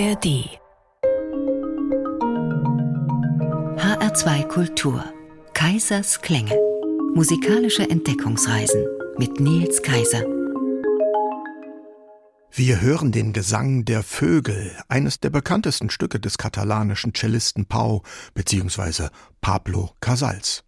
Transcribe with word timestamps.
ARD 0.00 0.48
HR2 3.76 4.46
Kultur 4.48 5.04
Kaisers 5.52 6.22
Klänge 6.22 6.58
Musikalische 7.14 7.82
Entdeckungsreisen 7.82 8.86
mit 9.18 9.40
Nils 9.40 9.82
Kaiser 9.82 10.24
wir 12.52 12.80
hören 12.80 13.12
den 13.12 13.32
Gesang 13.32 13.84
der 13.84 14.02
Vögel, 14.02 14.72
eines 14.88 15.20
der 15.20 15.30
bekanntesten 15.30 15.88
Stücke 15.88 16.18
des 16.18 16.36
katalanischen 16.36 17.14
Cellisten 17.14 17.66
Pau 17.66 18.02
bzw. 18.34 19.08
Pablo 19.40 19.90
Casals. 20.00 20.64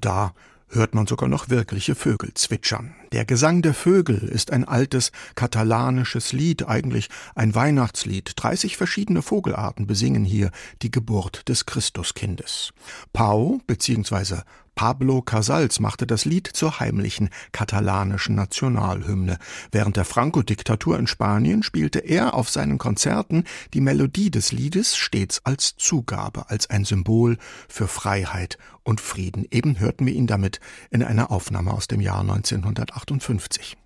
Und 0.00 0.06
da 0.06 0.32
hört 0.68 0.94
man 0.94 1.06
sogar 1.06 1.28
noch 1.28 1.50
wirkliche 1.50 1.94
Vögel 1.94 2.32
zwitschern. 2.32 2.94
Der 3.12 3.26
Gesang 3.26 3.60
der 3.60 3.74
Vögel 3.74 4.16
ist 4.16 4.50
ein 4.50 4.64
altes 4.64 5.12
katalanisches 5.34 6.32
Lied, 6.32 6.66
eigentlich 6.66 7.10
ein 7.34 7.54
Weihnachtslied. 7.54 8.32
30 8.36 8.78
verschiedene 8.78 9.20
Vogelarten 9.20 9.86
besingen 9.86 10.24
hier 10.24 10.52
die 10.80 10.90
Geburt 10.90 11.46
des 11.50 11.66
Christuskindes. 11.66 12.72
Pau 13.12 13.60
bzw. 13.66 14.36
Pablo 14.80 15.20
Casals 15.20 15.78
machte 15.78 16.06
das 16.06 16.24
Lied 16.24 16.46
zur 16.46 16.80
heimlichen 16.80 17.28
katalanischen 17.52 18.34
Nationalhymne. 18.34 19.36
Während 19.70 19.98
der 19.98 20.06
Franco-Diktatur 20.06 20.98
in 20.98 21.06
Spanien 21.06 21.62
spielte 21.62 21.98
er 21.98 22.32
auf 22.32 22.48
seinen 22.48 22.78
Konzerten 22.78 23.44
die 23.74 23.82
Melodie 23.82 24.30
des 24.30 24.52
Liedes 24.52 24.96
stets 24.96 25.42
als 25.44 25.76
Zugabe, 25.76 26.48
als 26.48 26.70
ein 26.70 26.86
Symbol 26.86 27.36
für 27.68 27.88
Freiheit 27.88 28.56
und 28.82 29.02
Frieden. 29.02 29.44
Eben 29.50 29.78
hörten 29.78 30.06
wir 30.06 30.14
ihn 30.14 30.26
damit 30.26 30.60
in 30.88 31.02
einer 31.02 31.30
Aufnahme 31.30 31.74
aus 31.74 31.86
dem 31.86 32.00
Jahr 32.00 32.20
1958. 32.20 33.76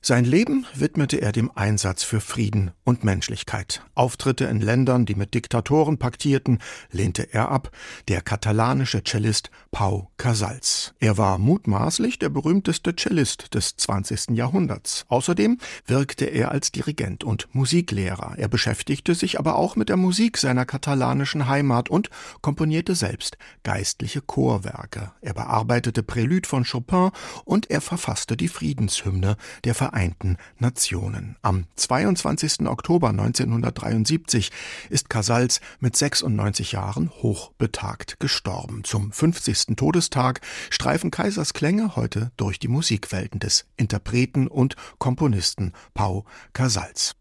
Sein 0.00 0.24
Leben 0.24 0.64
widmete 0.74 1.20
er 1.20 1.32
dem 1.32 1.50
Einsatz 1.56 2.04
für 2.04 2.20
Frieden 2.20 2.70
und 2.84 3.02
Menschlichkeit. 3.02 3.82
Auftritte 3.96 4.44
in 4.44 4.60
Ländern, 4.60 5.06
die 5.06 5.16
mit 5.16 5.34
Diktatoren 5.34 5.98
paktierten, 5.98 6.60
lehnte 6.92 7.34
er 7.34 7.50
ab. 7.50 7.72
Der 8.06 8.22
katalanische 8.22 9.02
Cellist 9.02 9.50
Pau 9.72 10.12
Casals. 10.16 10.94
Er 11.00 11.18
war 11.18 11.38
mutmaßlich 11.38 12.20
der 12.20 12.28
berühmteste 12.28 12.94
Cellist 12.94 13.54
des 13.54 13.76
20. 13.76 14.36
Jahrhunderts. 14.36 15.04
Außerdem 15.08 15.58
wirkte 15.84 16.26
er 16.26 16.52
als 16.52 16.70
Dirigent 16.70 17.24
und 17.24 17.52
Musiklehrer. 17.52 18.34
Er 18.38 18.48
beschäftigte 18.48 19.16
sich 19.16 19.38
aber 19.38 19.56
auch 19.56 19.74
mit 19.74 19.88
der 19.88 19.96
Musik 19.96 20.38
seiner 20.38 20.64
katalanischen 20.64 21.48
Heimat 21.48 21.90
und 21.90 22.08
komponierte 22.40 22.94
selbst 22.94 23.36
geistliche 23.64 24.22
Chorwerke. 24.22 25.10
Er 25.22 25.34
bearbeitete 25.34 26.04
Prälude 26.04 26.48
von 26.48 26.64
Chopin 26.64 27.10
und 27.44 27.68
er 27.68 27.80
verfasste 27.80 28.36
die 28.36 28.48
Friedenshymne 28.48 29.36
der 29.64 29.74
Vereinten 29.88 30.36
Nationen. 30.58 31.36
Am 31.40 31.64
22. 31.76 32.68
Oktober 32.68 33.08
1973 33.08 34.52
ist 34.90 35.08
Casals 35.08 35.62
mit 35.80 35.96
96 35.96 36.72
Jahren 36.72 37.10
hochbetagt 37.22 38.20
gestorben. 38.20 38.84
Zum 38.84 39.12
50. 39.12 39.76
Todestag 39.76 40.42
streifen 40.68 41.10
Kaisers 41.10 41.54
Klänge 41.54 41.96
heute 41.96 42.32
durch 42.36 42.58
die 42.58 42.68
Musikwelten 42.68 43.40
des 43.40 43.64
Interpreten 43.78 44.46
und 44.46 44.76
Komponisten 44.98 45.72
Pau 45.94 46.26
Casals. 46.52 47.14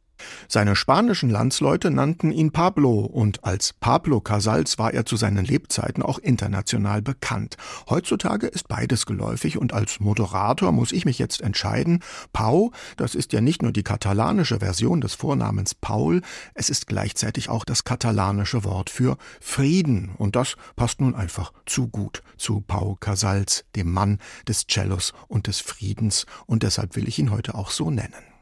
Seine 0.48 0.76
spanischen 0.76 1.30
Landsleute 1.30 1.92
nannten 1.92 2.32
ihn 2.32 2.52
Pablo 2.52 3.02
und 3.02 3.44
als 3.44 3.74
Pablo 3.74 4.22
Casals 4.22 4.78
war 4.78 4.94
er 4.94 5.06
zu 5.06 5.16
seinen 5.16 5.46
Lebzeiten 5.46 6.04
auch 6.04 6.20
international 6.20 7.02
bekannt. 7.02 7.58
Heutzutage 7.90 8.48
ist 8.48 8.68
beides 8.68 9.06
geläufig 9.06 9.58
und 9.58 9.74
als 9.74 10.00
Moderator 10.00 10.72
muss 10.72 10.92
ich 10.92 11.06
mich 11.06 11.20
jetzt 11.20 11.42
entscheiden. 11.42 12.04
Pau, 12.34 12.72
das 12.96 13.16
ist 13.16 13.34
ja 13.34 13.42
nicht 13.42 13.62
nur 13.62 13.72
die 13.72 13.84
katalanische 13.84 14.60
Version 14.60 15.02
des 15.02 15.14
Vornamens 15.14 15.76
Paul, 15.76 16.22
es 16.54 16.70
ist 16.70 16.88
gleichzeitig 16.88 17.50
auch 17.50 17.66
das 17.66 17.84
katalanische 17.84 18.64
Wort 18.64 18.90
für 18.90 19.18
Frieden 19.42 20.12
und 20.18 20.36
das 20.36 20.56
passt 20.76 21.02
nun 21.02 21.16
einfach 21.16 21.54
zu 21.66 21.88
gut 21.88 22.24
zu 22.38 22.62
Pau 22.62 22.96
Casals, 23.00 23.66
dem 23.76 23.92
Mann 23.92 24.20
des 24.48 24.68
Cellos 24.68 25.14
und 25.28 25.48
des 25.48 25.60
Friedens 25.60 26.26
und 26.46 26.64
deshalb 26.64 26.96
will 26.96 27.08
ich 27.08 27.20
ihn 27.20 27.32
heute 27.32 27.56
auch 27.56 27.72
so 27.72 27.92
nennen. 27.92 28.37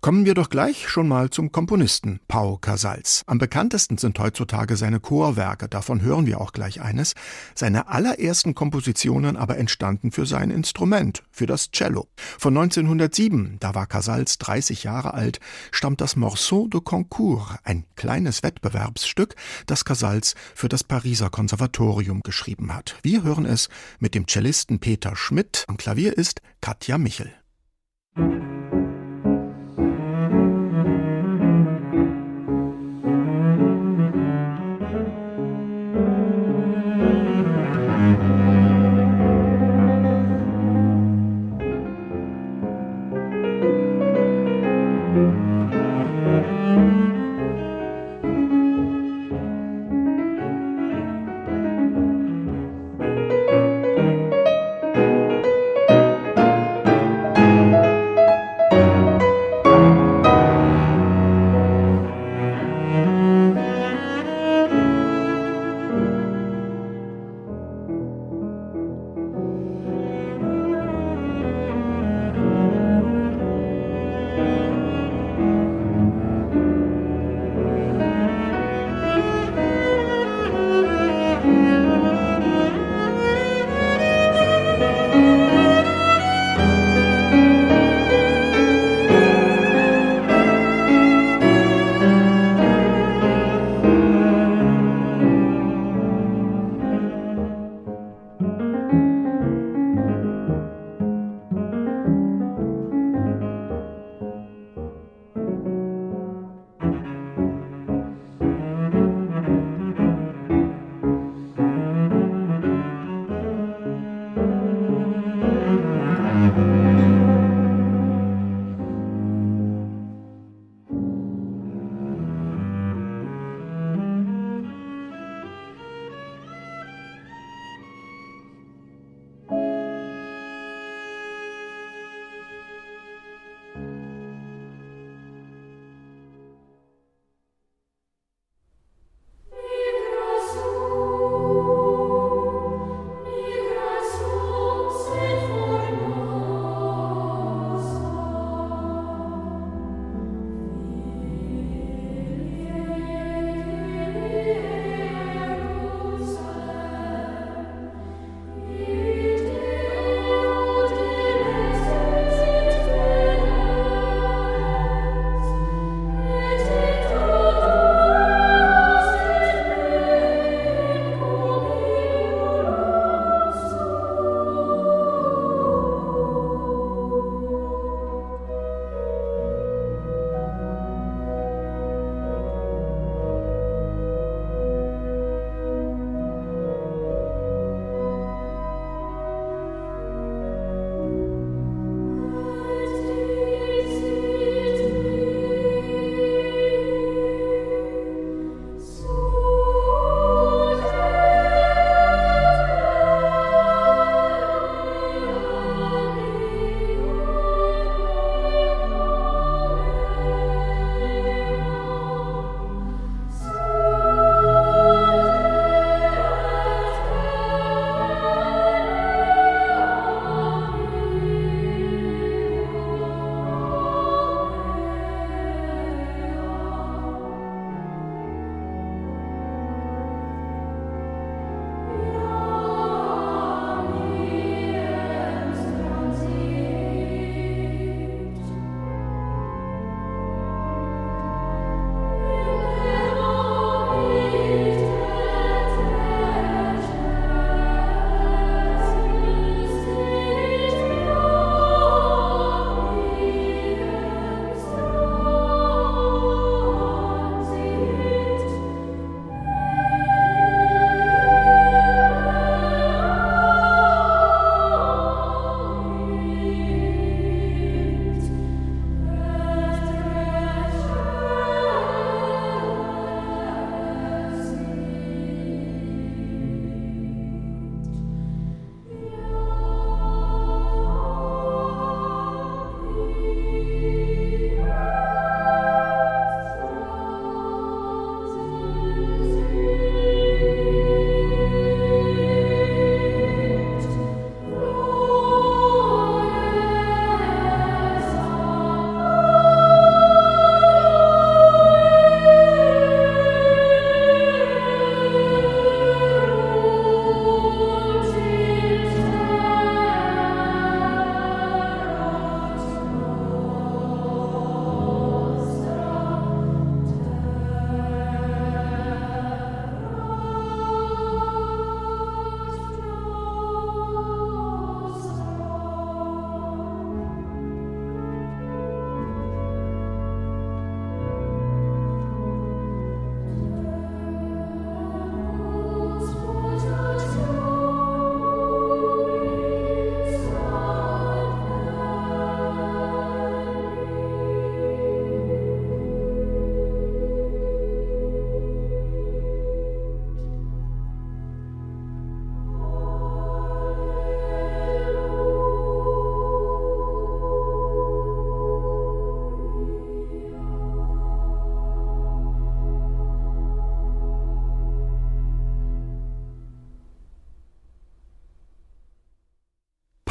Kommen 0.00 0.24
wir 0.24 0.34
doch 0.34 0.50
gleich 0.50 0.88
schon 0.88 1.06
mal 1.06 1.30
zum 1.30 1.52
Komponisten 1.52 2.20
Pau 2.26 2.56
Casals. 2.56 3.22
Am 3.26 3.38
bekanntesten 3.38 3.98
sind 3.98 4.18
heutzutage 4.18 4.76
seine 4.76 4.98
Chorwerke, 4.98 5.68
davon 5.68 6.02
hören 6.02 6.26
wir 6.26 6.40
auch 6.40 6.52
gleich 6.52 6.80
eines. 6.80 7.14
Seine 7.54 7.88
allerersten 7.88 8.54
Kompositionen 8.54 9.36
aber 9.36 9.58
entstanden 9.58 10.10
für 10.10 10.26
sein 10.26 10.50
Instrument, 10.50 11.22
für 11.30 11.46
das 11.46 11.70
Cello. 11.70 12.08
Von 12.16 12.56
1907, 12.56 13.58
da 13.60 13.74
war 13.74 13.86
Casals 13.86 14.38
30 14.38 14.84
Jahre 14.84 15.14
alt, 15.14 15.38
stammt 15.70 16.00
das 16.00 16.16
Morceau 16.16 16.66
de 16.66 16.80
Concours, 16.80 17.56
ein 17.62 17.84
kleines 17.94 18.42
Wettbewerbsstück, 18.42 19.36
das 19.66 19.84
Casals 19.84 20.34
für 20.54 20.68
das 20.68 20.82
Pariser 20.82 21.30
Konservatorium 21.30 22.22
geschrieben 22.22 22.74
hat. 22.74 22.96
Wir 23.02 23.22
hören 23.22 23.46
es 23.46 23.68
mit 24.00 24.14
dem 24.14 24.26
Cellisten 24.26 24.80
Peter 24.80 25.14
Schmidt, 25.14 25.64
am 25.68 25.76
Klavier 25.76 26.16
ist 26.18 26.42
Katja 26.60 26.98
Michel. 26.98 27.32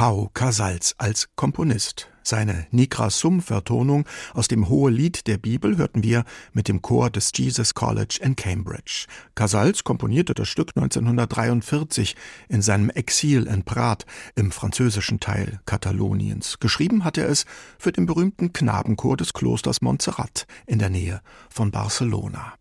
Pau 0.01 0.31
Casals 0.33 0.95
als 0.97 1.29
Komponist. 1.35 2.09
Seine 2.23 2.65
Nikra 2.71 3.11
Sum-Vertonung 3.11 4.05
aus 4.33 4.47
dem 4.47 4.67
Hohelied 4.67 5.27
der 5.27 5.37
Bibel 5.37 5.77
hörten 5.77 6.01
wir 6.01 6.23
mit 6.53 6.67
dem 6.67 6.81
Chor 6.81 7.11
des 7.11 7.29
Jesus 7.35 7.75
College 7.75 8.17
in 8.19 8.35
Cambridge. 8.35 9.05
Casals 9.35 9.83
komponierte 9.83 10.33
das 10.33 10.47
Stück 10.47 10.71
1943 10.75 12.15
in 12.49 12.63
seinem 12.63 12.89
Exil 12.89 13.45
in 13.45 13.61
Prat 13.61 14.07
im 14.33 14.49
französischen 14.49 15.19
Teil 15.19 15.59
Kataloniens. 15.67 16.57
Geschrieben 16.59 17.03
hat 17.03 17.19
er 17.19 17.29
es 17.29 17.45
für 17.77 17.91
den 17.91 18.07
berühmten 18.07 18.53
Knabenchor 18.53 19.17
des 19.17 19.33
Klosters 19.33 19.83
Montserrat 19.83 20.47
in 20.65 20.79
der 20.79 20.89
Nähe 20.89 21.21
von 21.51 21.69
Barcelona. 21.69 22.55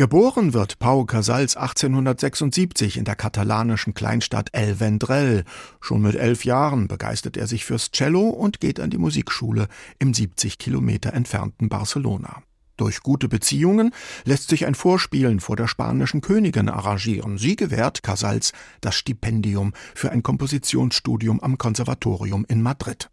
Geboren 0.00 0.54
wird 0.54 0.78
Pau 0.78 1.04
Casals 1.04 1.58
1876 1.58 2.96
in 2.96 3.04
der 3.04 3.16
katalanischen 3.16 3.92
Kleinstadt 3.92 4.48
El 4.52 4.80
Vendrell. 4.80 5.44
Schon 5.78 6.00
mit 6.00 6.14
elf 6.14 6.46
Jahren 6.46 6.88
begeistert 6.88 7.36
er 7.36 7.46
sich 7.46 7.66
fürs 7.66 7.90
Cello 7.90 8.30
und 8.30 8.60
geht 8.60 8.80
an 8.80 8.88
die 8.88 8.96
Musikschule 8.96 9.68
im 9.98 10.14
70 10.14 10.56
Kilometer 10.56 11.12
entfernten 11.12 11.68
Barcelona. 11.68 12.42
Durch 12.78 13.02
gute 13.02 13.28
Beziehungen 13.28 13.92
lässt 14.24 14.48
sich 14.48 14.64
ein 14.64 14.74
Vorspielen 14.74 15.38
vor 15.38 15.56
der 15.56 15.68
spanischen 15.68 16.22
Königin 16.22 16.70
arrangieren. 16.70 17.36
Sie 17.36 17.54
gewährt 17.54 18.02
Casals 18.02 18.54
das 18.80 18.94
Stipendium 18.94 19.74
für 19.94 20.10
ein 20.12 20.22
Kompositionsstudium 20.22 21.40
am 21.40 21.58
Konservatorium 21.58 22.46
in 22.48 22.62
Madrid. 22.62 23.10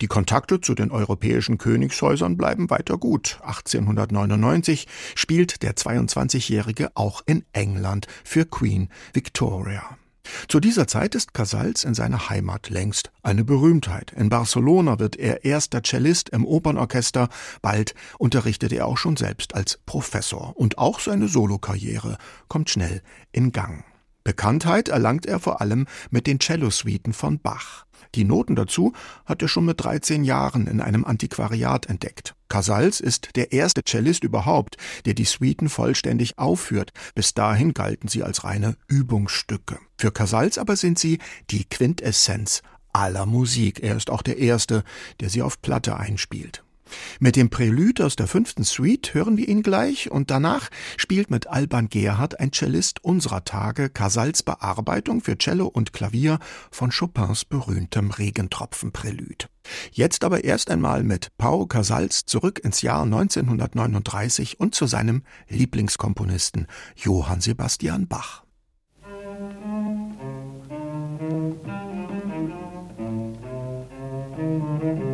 Die 0.00 0.06
Kontakte 0.06 0.60
zu 0.60 0.74
den 0.74 0.90
europäischen 0.90 1.58
Königshäusern 1.58 2.36
bleiben 2.36 2.70
weiter 2.70 2.98
gut. 2.98 3.38
1899 3.42 4.86
spielt 5.14 5.62
der 5.62 5.74
22-Jährige 5.74 6.90
auch 6.94 7.22
in 7.26 7.44
England 7.52 8.06
für 8.24 8.44
Queen 8.44 8.88
Victoria. 9.12 9.96
Zu 10.48 10.60
dieser 10.60 10.86
Zeit 10.86 11.14
ist 11.14 11.34
Casals 11.34 11.84
in 11.84 11.94
seiner 11.94 12.28
Heimat 12.28 12.70
längst 12.70 13.10
eine 13.22 13.44
Berühmtheit. 13.44 14.12
In 14.12 14.28
Barcelona 14.28 14.98
wird 14.98 15.16
er 15.16 15.44
erster 15.44 15.82
Cellist 15.82 16.30
im 16.30 16.44
Opernorchester, 16.44 17.28
bald 17.62 17.94
unterrichtet 18.18 18.72
er 18.72 18.86
auch 18.86 18.98
schon 18.98 19.16
selbst 19.16 19.54
als 19.54 19.78
Professor. 19.86 20.56
Und 20.56 20.78
auch 20.78 21.00
seine 21.00 21.28
Solokarriere 21.28 22.18
kommt 22.48 22.70
schnell 22.70 23.02
in 23.32 23.52
Gang. 23.52 23.84
Bekanntheit 24.26 24.88
erlangt 24.88 25.24
er 25.24 25.38
vor 25.38 25.60
allem 25.60 25.86
mit 26.10 26.26
den 26.26 26.40
Cellosuiten 26.40 27.12
von 27.12 27.38
Bach. 27.38 27.86
Die 28.16 28.24
Noten 28.24 28.56
dazu 28.56 28.92
hat 29.24 29.40
er 29.40 29.46
schon 29.46 29.66
mit 29.66 29.80
13 29.80 30.24
Jahren 30.24 30.66
in 30.66 30.80
einem 30.80 31.04
Antiquariat 31.04 31.86
entdeckt. 31.86 32.34
Casals 32.48 32.98
ist 32.98 33.36
der 33.36 33.52
erste 33.52 33.82
Cellist 33.84 34.24
überhaupt, 34.24 34.78
der 35.04 35.14
die 35.14 35.26
Suiten 35.26 35.68
vollständig 35.68 36.38
aufführt. 36.38 36.92
Bis 37.14 37.34
dahin 37.34 37.72
galten 37.72 38.08
sie 38.08 38.24
als 38.24 38.42
reine 38.42 38.76
Übungsstücke. 38.88 39.78
Für 39.96 40.10
Casals 40.10 40.58
aber 40.58 40.74
sind 40.74 40.98
sie 40.98 41.20
die 41.50 41.64
Quintessenz 41.64 42.62
aller 42.92 43.26
Musik. 43.26 43.80
Er 43.80 43.96
ist 43.96 44.10
auch 44.10 44.22
der 44.22 44.38
Erste, 44.38 44.82
der 45.20 45.30
sie 45.30 45.42
auf 45.42 45.62
Platte 45.62 45.98
einspielt. 45.98 46.64
Mit 47.20 47.36
dem 47.36 47.50
Prälude 47.50 48.04
aus 48.04 48.16
der 48.16 48.26
fünften 48.26 48.64
Suite 48.64 49.14
hören 49.14 49.36
wir 49.36 49.48
ihn 49.48 49.62
gleich 49.62 50.10
und 50.10 50.30
danach 50.30 50.68
spielt 50.96 51.30
mit 51.30 51.46
Alban 51.46 51.88
Gerhard 51.88 52.40
ein 52.40 52.52
Cellist 52.52 53.02
unserer 53.04 53.44
Tage 53.44 53.90
Casals 53.90 54.42
Bearbeitung 54.42 55.20
für 55.20 55.38
Cello 55.38 55.66
und 55.66 55.92
Klavier 55.92 56.38
von 56.70 56.90
Chopins 56.90 57.44
berühmtem 57.44 58.10
Regentropfenprälud. 58.10 59.48
Jetzt 59.92 60.24
aber 60.24 60.44
erst 60.44 60.70
einmal 60.70 61.02
mit 61.02 61.36
Pau 61.38 61.66
Casals 61.66 62.24
zurück 62.26 62.60
ins 62.62 62.82
Jahr 62.82 63.02
1939 63.02 64.60
und 64.60 64.74
zu 64.74 64.86
seinem 64.86 65.22
Lieblingskomponisten 65.48 66.66
Johann 66.96 67.40
Sebastian 67.40 68.06
Bach. 68.06 68.44
Thank 74.76 75.05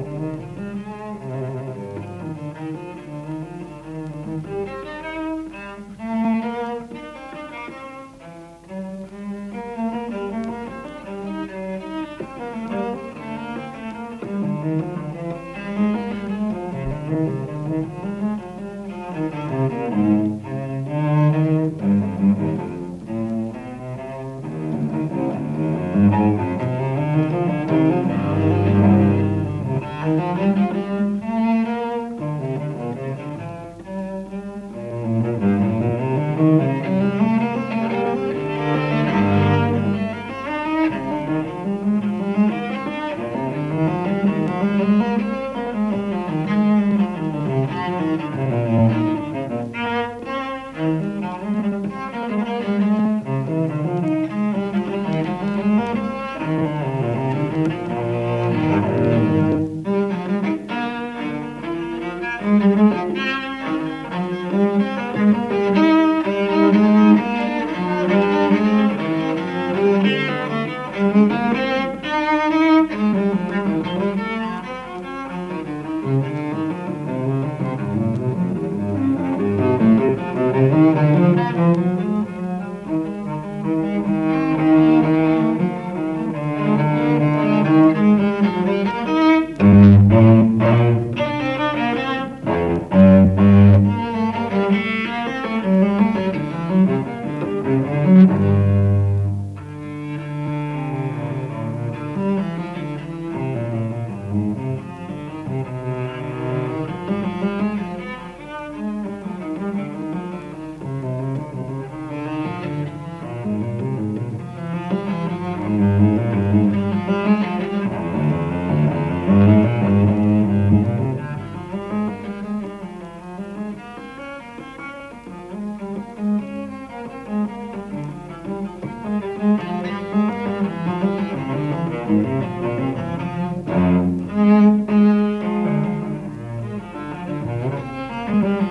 Mm-hmm. 138.33 138.62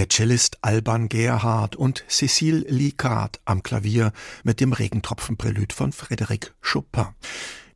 Der 0.00 0.08
Cellist 0.08 0.56
Alban 0.62 1.10
Gerhard 1.10 1.76
und 1.76 2.06
Cécile 2.08 2.64
Licard 2.66 3.38
am 3.44 3.62
Klavier 3.62 4.12
mit 4.44 4.58
dem 4.60 4.72
Regentropfenprelüt 4.72 5.74
von 5.74 5.92
Frédéric 5.92 6.52
Chopin. 6.62 7.08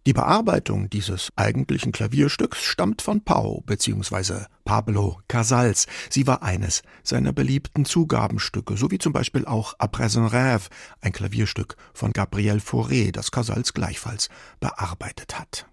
Die 0.07 0.15
Bearbeitung 0.15 0.89
dieses 0.89 1.29
eigentlichen 1.37 1.93
Klavierstücks 1.93 2.63
stammt 2.63 3.03
von 3.03 3.23
Pau 3.23 3.63
bzw. 3.67 4.47
Pablo 4.65 5.21
Casals. 5.29 5.87
Sie 6.09 6.27
war 6.27 6.43
eines 6.43 6.81
seiner 7.03 7.35
beliebten 7.35 7.85
Zugabenstücke, 7.85 8.79
so 8.79 8.91
wie 8.91 8.99
zum 8.99 9.13
Beispiel 9.13 9.45
auch 9.45 9.79
Après 9.79 10.17
un 10.17 10.27
rêve, 10.27 10.71
ein 11.03 11.13
Klavierstück 11.13 11.77
von 11.93 12.15
Gabriel 12.15 12.57
Fauré, 12.57 13.13
das 13.13 13.33
Casals 13.33 13.75
gleichfalls 13.75 14.31
bearbeitet 14.61 15.39
hat. 15.39 15.67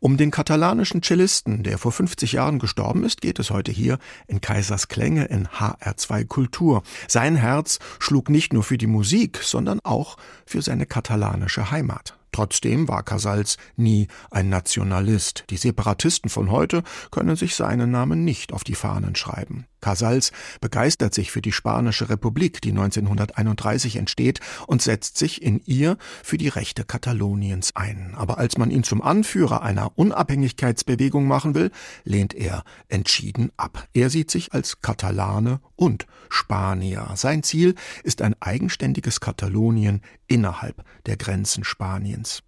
Um 0.00 0.16
den 0.16 0.30
katalanischen 0.30 1.02
Cellisten, 1.02 1.62
der 1.62 1.78
vor 1.78 1.92
50 1.92 2.32
Jahren 2.32 2.58
gestorben 2.58 3.04
ist, 3.04 3.20
geht 3.20 3.38
es 3.38 3.50
heute 3.50 3.72
hier 3.72 3.98
in 4.26 4.40
Kaisers 4.40 4.88
Klänge 4.88 5.26
in 5.26 5.48
HR2 5.48 6.26
Kultur. 6.26 6.82
Sein 7.08 7.36
Herz 7.36 7.78
schlug 7.98 8.30
nicht 8.30 8.52
nur 8.52 8.62
für 8.62 8.78
die 8.78 8.86
Musik, 8.86 9.40
sondern 9.42 9.80
auch 9.82 10.16
für 10.46 10.62
seine 10.62 10.86
katalanische 10.86 11.70
Heimat. 11.70 12.16
Trotzdem 12.34 12.88
war 12.88 13.04
Casals 13.04 13.58
nie 13.76 14.08
ein 14.32 14.48
Nationalist. 14.48 15.44
Die 15.50 15.56
Separatisten 15.56 16.28
von 16.28 16.50
heute 16.50 16.82
können 17.12 17.36
sich 17.36 17.54
seinen 17.54 17.92
Namen 17.92 18.24
nicht 18.24 18.52
auf 18.52 18.64
die 18.64 18.74
Fahnen 18.74 19.14
schreiben. 19.14 19.66
Casals 19.84 20.32
begeistert 20.62 21.12
sich 21.12 21.30
für 21.30 21.42
die 21.42 21.52
Spanische 21.52 22.08
Republik, 22.08 22.62
die 22.62 22.70
1931 22.70 23.96
entsteht, 23.96 24.40
und 24.66 24.80
setzt 24.80 25.18
sich 25.18 25.42
in 25.42 25.60
ihr 25.66 25.98
für 26.22 26.38
die 26.38 26.48
Rechte 26.48 26.84
Kataloniens 26.84 27.76
ein. 27.76 28.14
Aber 28.16 28.38
als 28.38 28.56
man 28.56 28.70
ihn 28.70 28.82
zum 28.82 29.02
Anführer 29.02 29.60
einer 29.60 29.92
Unabhängigkeitsbewegung 29.98 31.26
machen 31.26 31.54
will, 31.54 31.70
lehnt 32.04 32.32
er 32.32 32.64
entschieden 32.88 33.52
ab. 33.58 33.86
Er 33.92 34.08
sieht 34.08 34.30
sich 34.30 34.54
als 34.54 34.80
Katalane 34.80 35.60
und 35.76 36.06
Spanier. 36.30 37.10
Sein 37.16 37.42
Ziel 37.42 37.74
ist 38.04 38.22
ein 38.22 38.34
eigenständiges 38.40 39.20
Katalonien 39.20 40.00
innerhalb 40.28 40.82
der 41.04 41.18
Grenzen 41.18 41.62
Spaniens. 41.62 42.42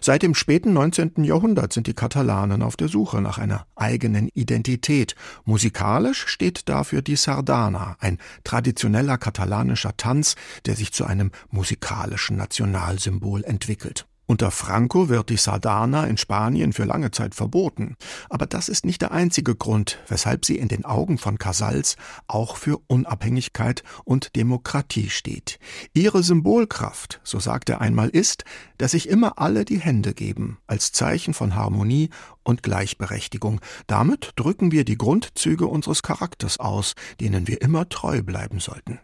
Seit 0.00 0.22
dem 0.22 0.34
späten 0.34 0.72
19. 0.72 1.24
Jahrhundert 1.24 1.72
sind 1.72 1.86
die 1.86 1.94
Katalanen 1.94 2.62
auf 2.62 2.76
der 2.76 2.88
Suche 2.88 3.20
nach 3.20 3.38
einer 3.38 3.66
eigenen 3.76 4.28
Identität. 4.34 5.14
Musikalisch 5.44 6.26
steht 6.26 6.68
dafür 6.68 7.02
die 7.02 7.16
Sardana, 7.16 7.96
ein 8.00 8.18
traditioneller 8.44 9.18
katalanischer 9.18 9.96
Tanz, 9.96 10.36
der 10.66 10.76
sich 10.76 10.92
zu 10.92 11.04
einem 11.04 11.30
musikalischen 11.50 12.36
Nationalsymbol 12.36 13.44
entwickelt. 13.44 14.06
Unter 14.26 14.50
Franco 14.50 15.10
wird 15.10 15.28
die 15.28 15.36
Sardana 15.36 16.06
in 16.06 16.16
Spanien 16.16 16.72
für 16.72 16.84
lange 16.84 17.10
Zeit 17.10 17.34
verboten. 17.34 17.96
Aber 18.30 18.46
das 18.46 18.70
ist 18.70 18.86
nicht 18.86 19.02
der 19.02 19.12
einzige 19.12 19.54
Grund, 19.54 19.98
weshalb 20.08 20.46
sie 20.46 20.56
in 20.56 20.68
den 20.68 20.86
Augen 20.86 21.18
von 21.18 21.38
Casals 21.38 21.96
auch 22.26 22.56
für 22.56 22.80
Unabhängigkeit 22.86 23.82
und 24.04 24.34
Demokratie 24.34 25.10
steht. 25.10 25.58
Ihre 25.92 26.22
Symbolkraft, 26.22 27.20
so 27.22 27.38
sagt 27.38 27.68
er 27.68 27.82
einmal, 27.82 28.08
ist, 28.08 28.44
dass 28.78 28.92
sich 28.92 29.10
immer 29.10 29.38
alle 29.38 29.66
die 29.66 29.80
Hände 29.80 30.14
geben, 30.14 30.56
als 30.66 30.92
Zeichen 30.92 31.34
von 31.34 31.54
Harmonie 31.54 32.08
und 32.44 32.62
Gleichberechtigung. 32.62 33.60
Damit 33.86 34.32
drücken 34.36 34.72
wir 34.72 34.86
die 34.86 34.96
Grundzüge 34.96 35.66
unseres 35.66 36.02
Charakters 36.02 36.58
aus, 36.58 36.94
denen 37.20 37.46
wir 37.46 37.60
immer 37.60 37.90
treu 37.90 38.22
bleiben 38.22 38.58
sollten. 38.58 39.00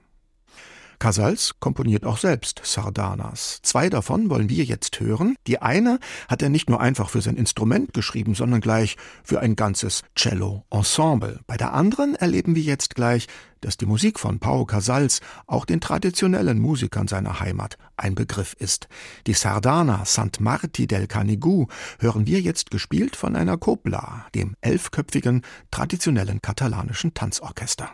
Casals 1.01 1.55
komponiert 1.59 2.05
auch 2.05 2.19
selbst 2.19 2.61
Sardanas. 2.63 3.59
Zwei 3.63 3.89
davon 3.89 4.31
wollen 4.31 4.49
wir 4.51 4.65
jetzt 4.65 5.01
hören. 5.01 5.35
Die 5.47 5.61
eine 5.61 5.99
hat 6.29 6.43
er 6.43 6.51
nicht 6.51 6.69
nur 6.69 6.81
einfach 6.81 7.11
für 7.11 7.23
sein 7.23 7.37
Instrument 7.37 7.93
geschrieben, 7.95 8.35
sondern 8.35 8.61
gleich 8.61 8.97
für 9.25 9.41
ein 9.41 9.57
ganzes 9.57 10.03
Cello-Ensemble. 10.15 11.41
Bei 11.47 11.57
der 11.57 11.73
anderen 11.73 12.15
erleben 12.15 12.55
wir 12.55 12.63
jetzt 12.63 12.95
gleich, 12.95 13.27
dass 13.61 13.77
die 13.77 13.87
Musik 13.87 14.19
von 14.21 14.39
Pau 14.41 14.65
Casals 14.65 15.21
auch 15.47 15.65
den 15.65 15.81
traditionellen 15.81 16.59
Musikern 16.59 17.09
seiner 17.09 17.41
Heimat 17.41 17.77
ein 17.97 18.15
Begriff 18.15 18.55
ist. 18.59 18.89
Die 19.27 19.35
Sardana 19.35 20.05
Sant 20.05 20.41
Marti 20.41 20.87
del 20.87 21.07
Canigou 21.07 21.67
hören 21.99 22.27
wir 22.27 22.41
jetzt 22.41 22.71
gespielt 22.71 23.17
von 23.17 23.37
einer 23.37 23.57
Copla, 23.57 24.27
dem 24.35 24.55
elfköpfigen 24.61 25.43
traditionellen 25.71 26.43
katalanischen 26.43 27.15
Tanzorchester. 27.15 27.91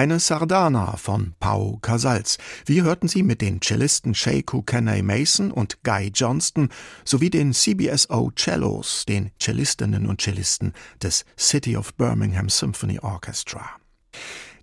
Eine 0.00 0.18
Sardana 0.18 0.96
von 0.96 1.34
Pau 1.40 1.78
Casals. 1.82 2.38
Wir 2.64 2.84
hörten 2.84 3.06
sie 3.06 3.22
mit 3.22 3.42
den 3.42 3.60
Cellisten 3.60 4.14
Sheikhu 4.14 4.62
Kenny 4.62 5.02
Mason 5.02 5.50
und 5.50 5.84
Guy 5.84 6.10
Johnston 6.14 6.70
sowie 7.04 7.28
den 7.28 7.52
CBSO 7.52 8.32
Cellos, 8.34 9.04
den 9.06 9.30
Cellistinnen 9.38 10.06
und 10.06 10.22
Cellisten 10.22 10.72
des 11.02 11.26
City 11.38 11.76
of 11.76 11.92
Birmingham 11.96 12.48
Symphony 12.48 12.98
Orchestra. 12.98 13.72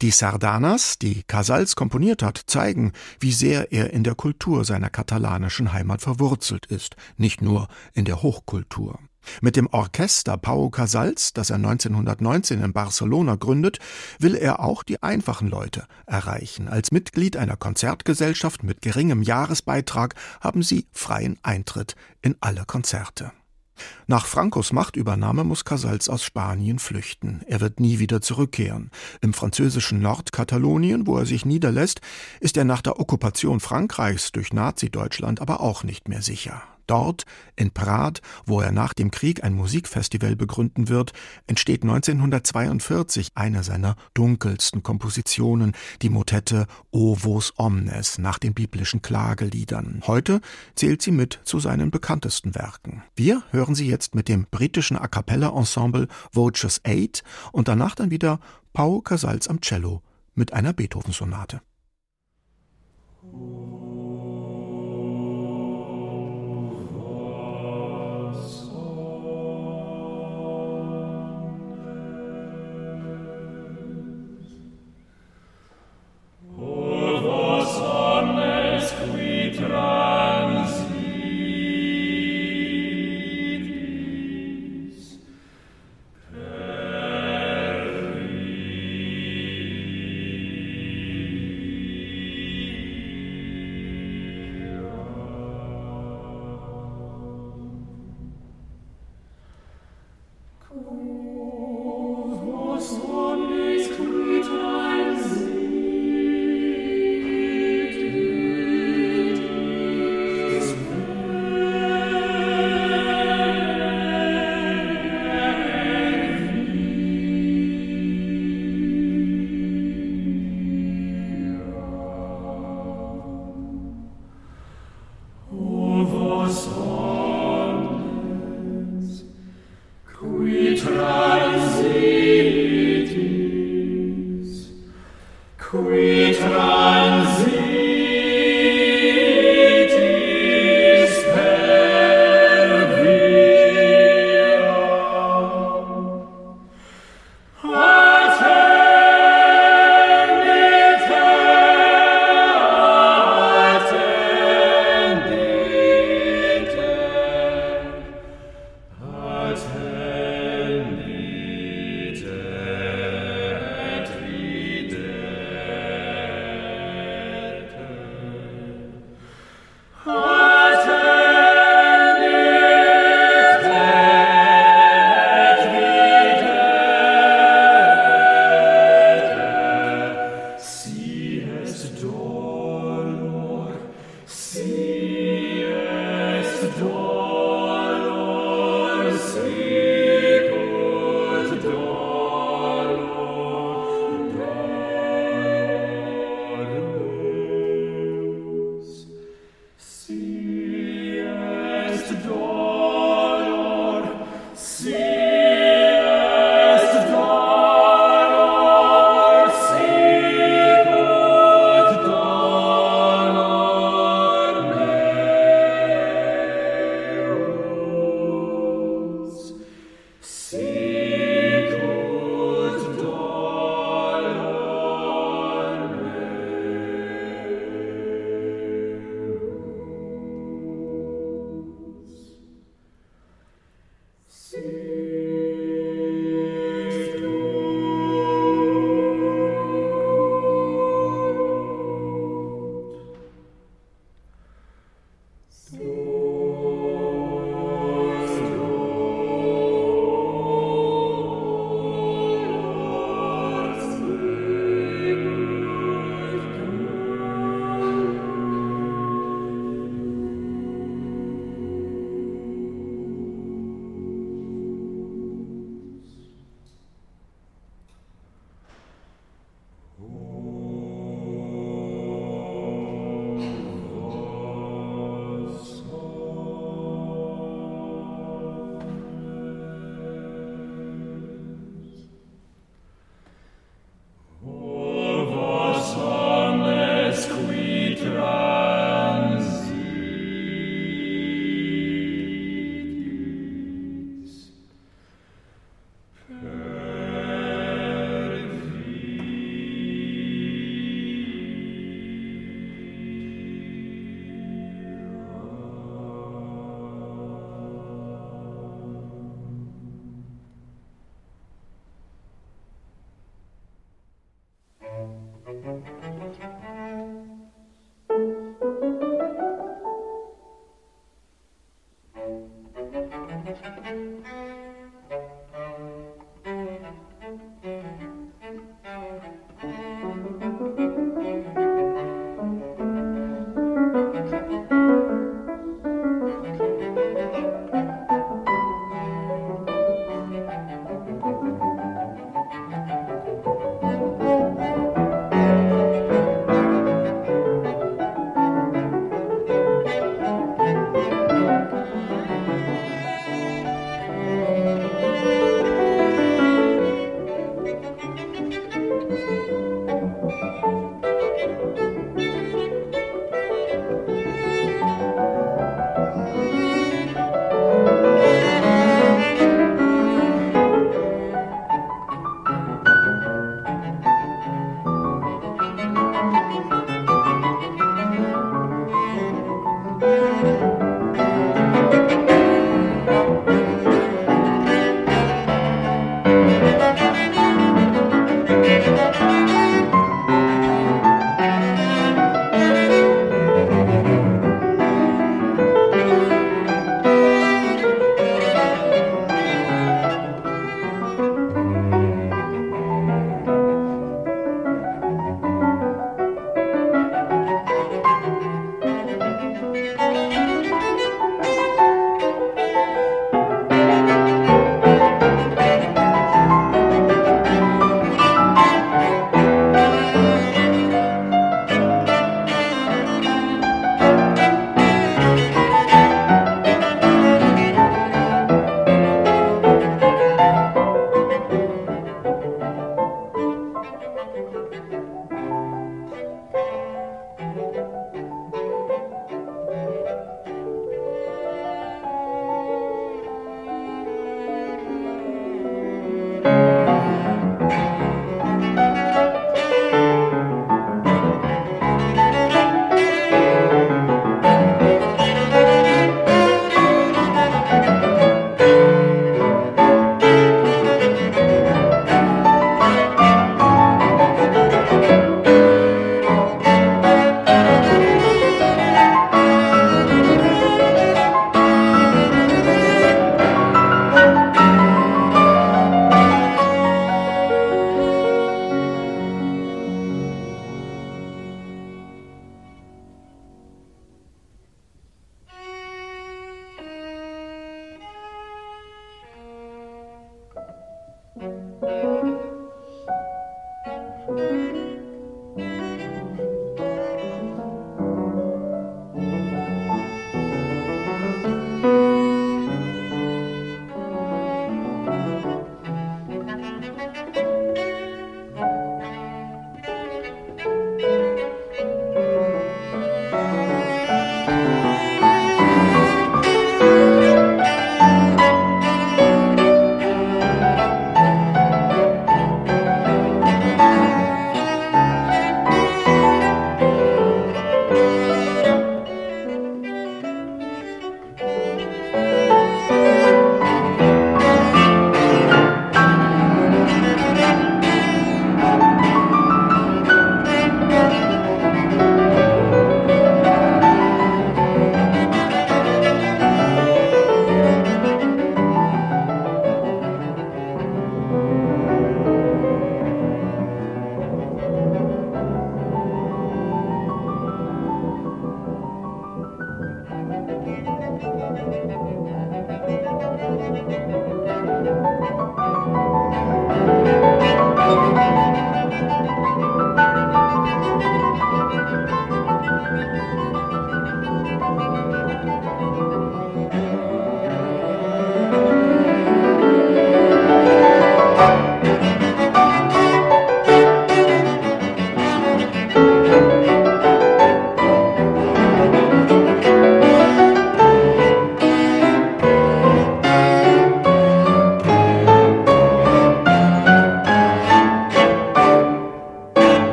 Die 0.00 0.10
Sardanas, 0.10 0.98
die 0.98 1.22
Casals 1.24 1.76
komponiert 1.76 2.22
hat, 2.22 2.40
zeigen, 2.46 2.94
wie 3.20 3.32
sehr 3.32 3.72
er 3.72 3.92
in 3.92 4.04
der 4.04 4.14
Kultur 4.14 4.64
seiner 4.64 4.88
katalanischen 4.88 5.74
Heimat 5.74 6.00
verwurzelt 6.00 6.64
ist, 6.64 6.96
nicht 7.18 7.42
nur 7.42 7.68
in 7.92 8.06
der 8.06 8.22
Hochkultur. 8.22 8.98
Mit 9.40 9.56
dem 9.56 9.66
Orchester 9.68 10.36
Pau 10.36 10.70
Casals, 10.70 11.32
das 11.32 11.50
er 11.50 11.56
1919 11.56 12.62
in 12.62 12.72
Barcelona 12.72 13.36
gründet, 13.36 13.78
will 14.18 14.34
er 14.34 14.60
auch 14.60 14.82
die 14.82 15.02
einfachen 15.02 15.48
Leute 15.48 15.86
erreichen. 16.06 16.68
Als 16.68 16.92
Mitglied 16.92 17.36
einer 17.36 17.56
Konzertgesellschaft 17.56 18.62
mit 18.62 18.82
geringem 18.82 19.22
Jahresbeitrag 19.22 20.14
haben 20.40 20.62
sie 20.62 20.86
freien 20.92 21.38
Eintritt 21.42 21.96
in 22.22 22.36
alle 22.40 22.64
Konzerte. 22.64 23.32
Nach 24.06 24.26
Francos 24.26 24.72
Machtübernahme 24.72 25.44
muss 25.44 25.64
Casals 25.64 26.08
aus 26.08 26.22
Spanien 26.24 26.78
flüchten. 26.78 27.42
Er 27.46 27.60
wird 27.60 27.80
nie 27.80 27.98
wieder 27.98 28.20
zurückkehren. 28.20 28.90
Im 29.20 29.34
französischen 29.34 30.00
Nordkatalonien, 30.00 31.06
wo 31.06 31.18
er 31.18 31.26
sich 31.26 31.44
niederlässt, 31.44 32.00
ist 32.40 32.56
er 32.56 32.64
nach 32.64 32.82
der 32.82 32.98
Okkupation 32.98 33.60
Frankreichs 33.60 34.32
durch 34.32 34.52
Nazi-Deutschland 34.52 35.40
aber 35.40 35.60
auch 35.60 35.84
nicht 35.84 36.08
mehr 36.08 36.22
sicher. 36.22 36.62
Dort, 36.86 37.24
in 37.56 37.70
Prat, 37.70 38.20
wo 38.44 38.60
er 38.60 38.72
nach 38.72 38.94
dem 38.94 39.10
Krieg 39.10 39.42
ein 39.44 39.54
Musikfestival 39.54 40.36
begründen 40.36 40.88
wird, 40.88 41.12
entsteht 41.46 41.82
1942 41.82 43.32
eine 43.34 43.62
seiner 43.62 43.96
dunkelsten 44.14 44.82
Kompositionen, 44.82 45.72
die 46.02 46.10
Motette 46.10 46.66
O 46.90 47.14
Vos 47.14 47.52
Omnes 47.56 48.18
nach 48.18 48.38
den 48.38 48.54
biblischen 48.54 49.02
Klageliedern. 49.02 50.02
Heute 50.06 50.40
zählt 50.74 51.02
sie 51.02 51.12
mit 51.12 51.40
zu 51.44 51.58
seinen 51.60 51.90
bekanntesten 51.90 52.54
Werken. 52.54 53.02
Wir 53.14 53.42
hören 53.50 53.74
sie 53.74 53.88
jetzt 53.88 54.14
mit 54.14 54.28
dem 54.28 54.46
britischen 54.50 54.96
A 54.96 55.08
cappella 55.08 55.48
Ensemble 55.48 56.08
Vultures 56.32 56.80
8 56.86 57.22
und 57.52 57.68
danach 57.68 57.94
dann 57.94 58.10
wieder 58.10 58.40
Pau 58.72 59.00
Casals 59.00 59.48
am 59.48 59.60
Cello 59.60 60.02
mit 60.34 60.52
einer 60.52 60.72
Beethoven-Sonate. 60.72 61.62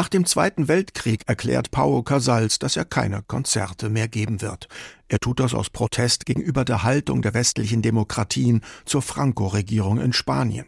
Nach 0.00 0.08
dem 0.08 0.24
Zweiten 0.24 0.66
Weltkrieg 0.66 1.24
erklärt 1.28 1.72
Pau 1.72 2.02
Casals, 2.02 2.58
dass 2.58 2.74
er 2.74 2.86
keine 2.86 3.20
Konzerte 3.20 3.90
mehr 3.90 4.08
geben 4.08 4.40
wird. 4.40 4.66
Er 5.08 5.18
tut 5.18 5.40
das 5.40 5.52
aus 5.52 5.68
Protest 5.68 6.24
gegenüber 6.24 6.64
der 6.64 6.84
Haltung 6.84 7.20
der 7.20 7.34
westlichen 7.34 7.82
Demokratien 7.82 8.62
zur 8.86 9.02
Franco-Regierung 9.02 10.00
in 10.00 10.14
Spanien. 10.14 10.64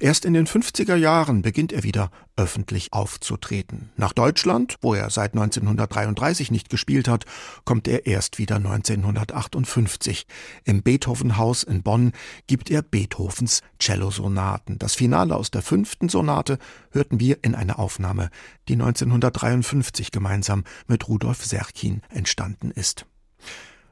Erst 0.00 0.24
in 0.24 0.32
den 0.32 0.46
50er 0.46 0.94
Jahren 0.94 1.42
beginnt 1.42 1.72
er 1.72 1.82
wieder 1.82 2.10
öffentlich 2.36 2.94
aufzutreten. 2.94 3.90
Nach 3.96 4.14
Deutschland, 4.14 4.76
wo 4.80 4.94
er 4.94 5.10
seit 5.10 5.34
1933 5.34 6.50
nicht 6.50 6.70
gespielt 6.70 7.06
hat, 7.06 7.26
kommt 7.66 7.86
er 7.86 8.06
erst 8.06 8.38
wieder 8.38 8.56
1958. 8.56 10.26
Im 10.64 10.82
Beethovenhaus 10.82 11.64
in 11.64 11.82
Bonn 11.82 12.12
gibt 12.46 12.70
er 12.70 12.80
Beethovens 12.80 13.60
Cellosonaten. 13.78 14.78
Das 14.78 14.94
Finale 14.94 15.36
aus 15.36 15.50
der 15.50 15.60
fünften 15.60 16.08
Sonate 16.08 16.58
hörten 16.92 17.20
wir 17.20 17.38
in 17.42 17.54
einer 17.54 17.78
Aufnahme, 17.78 18.30
die 18.68 18.74
1953 18.74 20.10
gemeinsam 20.12 20.64
mit 20.86 21.08
Rudolf 21.08 21.44
Serkin 21.44 22.00
entstanden 22.08 22.70
ist. 22.70 23.04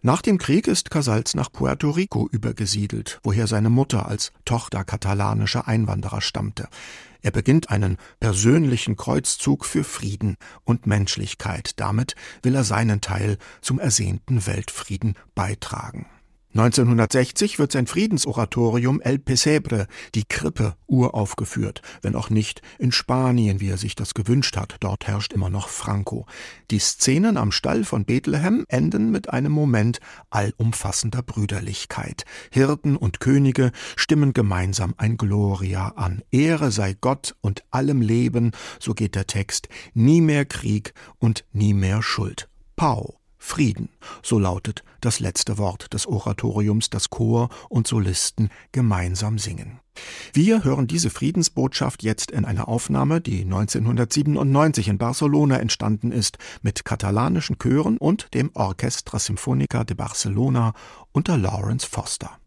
Nach 0.01 0.22
dem 0.22 0.38
Krieg 0.38 0.68
ist 0.68 0.92
Casals 0.92 1.34
nach 1.34 1.51
Puerto 1.51 1.90
Rico 1.90 2.28
übergesiedelt, 2.30 3.18
woher 3.24 3.49
seine 3.49 3.68
Mutter 3.68 4.07
als 4.07 4.32
Tochter 4.44 4.84
katalanischer 4.84 5.66
Einwanderer 5.66 6.20
stammte. 6.20 6.68
Er 7.20 7.32
beginnt 7.32 7.70
einen 7.70 7.96
persönlichen 8.20 8.96
Kreuzzug 8.96 9.64
für 9.64 9.82
Frieden 9.82 10.36
und 10.62 10.86
Menschlichkeit. 10.86 11.72
Damit 11.80 12.14
will 12.42 12.55
er 12.55 12.62
seinen 12.62 13.01
Teil 13.01 13.38
zum 13.61 13.80
ersehnten 13.80 14.46
Weltfrieden 14.46 15.16
beitragen. 15.34 16.07
1960 16.55 17.59
wird 17.59 17.72
sein 17.72 17.86
Friedensoratorium 17.86 19.03
El 19.03 19.18
Pesebre, 19.18 19.86
die 20.14 20.24
Krippe, 20.24 20.76
uraufgeführt, 20.86 21.82
wenn 22.01 22.14
auch 22.14 22.30
nicht 22.30 22.62
in 22.78 22.90
Spanien, 22.90 23.61
wie 23.61 23.68
er 23.68 23.76
sich 23.76 23.94
das 23.94 24.14
gewünscht 24.14 24.57
hat. 24.57 24.76
Dort 24.80 25.07
herrscht 25.07 25.34
immer 25.34 25.51
noch 25.51 25.68
Franco. 25.68 26.26
Die 26.70 26.78
Szenen 26.78 27.36
am 27.36 27.53
Stall 27.53 27.84
von 27.84 28.07
Bethlehem 28.07 28.64
enden 28.68 29.11
mit 29.11 29.28
einem 29.28 29.53
Moment 29.53 30.01
allumfassender 30.30 31.22
Brüderlichkeit. 31.22 32.24
Hirten 32.51 32.96
und 32.96 33.20
Könige 33.20 33.70
stimmen 33.96 34.32
gemeinsam 34.32 34.94
ein 34.96 35.18
Gloria 35.18 35.88
an. 35.96 36.22
Ehre 36.30 36.70
sei 36.70 36.96
Gott 36.99 37.36
und 37.42 37.62
allem 37.70 38.01
Leben, 38.01 38.53
so 38.80 38.94
geht 38.94 39.14
der 39.16 39.26
Text, 39.26 39.68
nie 39.92 40.22
mehr 40.22 40.46
Krieg 40.46 40.94
und 41.18 41.44
nie 41.53 41.74
mehr 41.74 42.03
Schuld. 42.03 42.49
Pau. 42.74 43.18
Frieden, 43.49 43.88
so 44.22 44.38
lautet 44.38 44.84
das 45.01 45.20
letzte 45.20 45.59
Wort 45.59 45.92
des 45.94 46.07
Oratoriums, 46.07 46.90
das 46.90 47.09
Chor 47.09 47.49
und 47.68 47.86
Solisten 47.86 48.51
gemeinsam 48.72 49.38
singen. 49.38 49.80
Wir 50.32 50.64
hören 50.64 50.86
diese 50.86 51.11
Friedensbotschaft 51.11 52.03
jetzt 52.03 52.30
in 52.30 52.44
einer 52.44 52.68
Aufnahme, 52.68 53.20
die 53.20 53.42
1997 53.42 54.88
in 54.88 54.99
Barcelona 54.99 55.59
entstanden 55.59 56.12
ist, 56.12 56.38
mit 56.62 56.84
katalanischen 56.84 57.59
Chören 57.59 57.96
und 57.96 58.32
dem 58.34 58.51
Orchestra 58.55 59.18
Sinfónica 59.18 59.84
de 59.84 59.96
Barcelona 59.96 60.74
unter 61.12 61.36
Lawrence 61.36 61.86
Foster. 61.86 62.38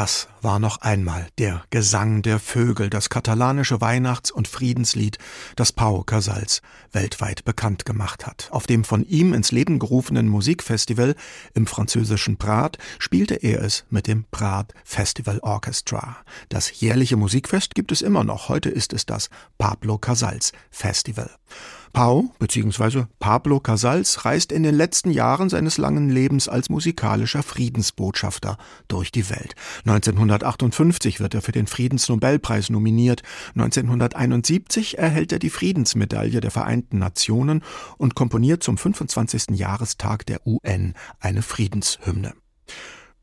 Das 0.00 0.28
war 0.40 0.58
noch 0.58 0.78
einmal 0.78 1.28
der 1.36 1.62
Gesang 1.68 2.22
der 2.22 2.38
Vögel, 2.38 2.88
das 2.88 3.10
katalanische 3.10 3.82
Weihnachts- 3.82 4.30
und 4.30 4.48
Friedenslied, 4.48 5.18
das 5.56 5.72
Pau 5.72 6.04
Casals 6.04 6.62
weltweit 6.90 7.44
bekannt 7.44 7.84
gemacht 7.84 8.26
hat. 8.26 8.48
Auf 8.50 8.66
dem 8.66 8.84
von 8.84 9.04
ihm 9.04 9.34
ins 9.34 9.52
Leben 9.52 9.78
gerufenen 9.78 10.26
Musikfestival 10.26 11.16
im 11.52 11.66
französischen 11.66 12.38
Prat 12.38 12.78
spielte 12.98 13.34
er 13.34 13.60
es 13.62 13.84
mit 13.90 14.06
dem 14.06 14.24
Prat 14.30 14.72
Festival 14.84 15.38
Orchestra. 15.40 16.16
Das 16.48 16.80
jährliche 16.80 17.18
Musikfest 17.18 17.74
gibt 17.74 17.92
es 17.92 18.00
immer 18.00 18.24
noch. 18.24 18.48
Heute 18.48 18.70
ist 18.70 18.94
es 18.94 19.04
das 19.04 19.28
Pablo 19.58 19.98
Casals 19.98 20.52
Festival. 20.70 21.28
Pau 21.92 22.32
bzw. 22.38 23.04
Pablo 23.18 23.60
Casals 23.60 24.24
reist 24.24 24.52
in 24.52 24.62
den 24.62 24.74
letzten 24.74 25.10
Jahren 25.10 25.48
seines 25.48 25.76
langen 25.76 26.08
Lebens 26.08 26.48
als 26.48 26.70
musikalischer 26.70 27.42
Friedensbotschafter 27.42 28.58
durch 28.88 29.10
die 29.10 29.28
Welt. 29.28 29.54
1958 29.84 31.20
wird 31.20 31.34
er 31.34 31.42
für 31.42 31.52
den 31.52 31.66
Friedensnobelpreis 31.66 32.70
nominiert, 32.70 33.22
1971 33.54 34.98
erhält 34.98 35.32
er 35.32 35.38
die 35.38 35.50
Friedensmedaille 35.50 36.40
der 36.40 36.50
Vereinten 36.50 36.98
Nationen 36.98 37.62
und 37.98 38.14
komponiert 38.14 38.62
zum 38.62 38.78
25. 38.78 39.58
Jahrestag 39.58 40.26
der 40.26 40.46
UN 40.46 40.94
eine 41.18 41.42
Friedenshymne. 41.42 42.34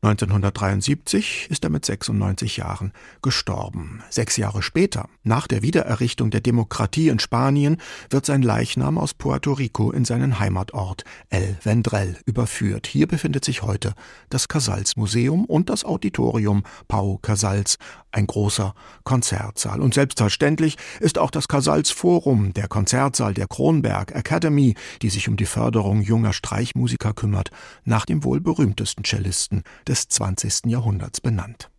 1973 0.00 1.48
ist 1.50 1.64
er 1.64 1.70
mit 1.70 1.84
96 1.84 2.58
Jahren 2.58 2.92
gestorben. 3.20 4.00
Sechs 4.10 4.36
Jahre 4.36 4.62
später, 4.62 5.08
nach 5.24 5.48
der 5.48 5.62
Wiedererrichtung 5.62 6.30
der 6.30 6.40
Demokratie 6.40 7.08
in 7.08 7.18
Spanien, 7.18 7.78
wird 8.08 8.24
sein 8.24 8.42
Leichnam 8.42 8.96
aus 8.96 9.12
Puerto 9.12 9.54
Rico 9.54 9.90
in 9.90 10.04
seinen 10.04 10.38
Heimatort 10.38 11.02
El 11.30 11.58
Vendrell 11.64 12.16
überführt. 12.26 12.86
Hier 12.86 13.08
befindet 13.08 13.44
sich 13.44 13.62
heute 13.62 13.94
das 14.30 14.46
Casals 14.46 14.96
Museum 14.96 15.44
und 15.44 15.68
das 15.68 15.84
Auditorium 15.84 16.62
Pau 16.86 17.18
Casals, 17.20 17.76
ein 18.12 18.28
großer 18.28 18.74
Konzertsaal. 19.02 19.80
Und 19.80 19.94
selbstverständlich 19.94 20.76
ist 21.00 21.18
auch 21.18 21.30
das 21.30 21.48
Casals 21.48 21.90
Forum, 21.90 22.54
der 22.54 22.68
Konzertsaal 22.68 23.34
der 23.34 23.48
Kronberg 23.48 24.12
Academy, 24.12 24.76
die 25.02 25.10
sich 25.10 25.28
um 25.28 25.36
die 25.36 25.44
Förderung 25.44 26.02
junger 26.02 26.32
Streichmusiker 26.32 27.12
kümmert, 27.12 27.50
nach 27.84 28.06
dem 28.06 28.22
wohl 28.22 28.40
berühmtesten 28.40 29.04
Cellisten 29.04 29.64
des 29.88 30.08
20. 30.08 30.66
Jahrhunderts 30.66 31.20
benannt. 31.20 31.70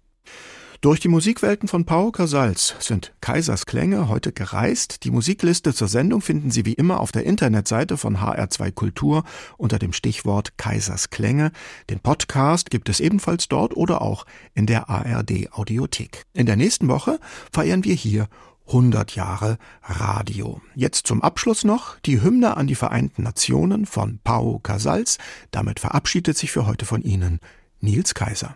Durch 0.81 1.01
die 1.01 1.09
Musikwelten 1.09 1.67
von 1.67 1.83
Pau 1.83 2.09
Casals 2.09 2.73
sind 2.79 3.13
Kaisers 3.19 3.65
Klänge 3.65 4.07
heute 4.07 4.31
gereist. 4.31 5.03
Die 5.03 5.11
Musikliste 5.11 5.73
zur 5.73 5.89
Sendung 5.89 6.21
finden 6.21 6.51
Sie 6.51 6.65
wie 6.65 6.71
immer 6.71 7.01
auf 7.01 7.11
der 7.11 7.25
Internetseite 7.25 7.97
von 7.97 8.19
HR2 8.19 8.71
Kultur 8.71 9.25
unter 9.57 9.77
dem 9.77 9.91
Stichwort 9.91 10.57
Kaisers 10.57 11.09
Klänge. 11.09 11.51
Den 11.89 11.99
Podcast 11.99 12.69
gibt 12.69 12.87
es 12.87 13.01
ebenfalls 13.01 13.49
dort 13.49 13.75
oder 13.75 14.01
auch 14.01 14.25
in 14.53 14.67
der 14.67 14.89
ARD 14.89 15.51
Audiothek. 15.51 16.23
In 16.33 16.45
der 16.45 16.55
nächsten 16.55 16.87
Woche 16.87 17.19
feiern 17.51 17.83
wir 17.83 17.95
hier 17.95 18.29
100 18.67 19.15
Jahre 19.15 19.57
Radio. 19.83 20.61
Jetzt 20.75 21.07
zum 21.07 21.21
Abschluss 21.21 21.65
noch 21.65 21.99
die 21.99 22.21
Hymne 22.21 22.55
an 22.55 22.67
die 22.67 22.75
Vereinten 22.75 23.23
Nationen 23.23 23.85
von 23.85 24.19
Pau 24.23 24.59
Casals. 24.59 25.17
Damit 25.51 25.81
verabschiedet 25.81 26.37
sich 26.37 26.51
für 26.51 26.65
heute 26.65 26.85
von 26.85 27.01
Ihnen 27.01 27.41
Nils 27.81 28.13
Kaiser. 28.13 28.55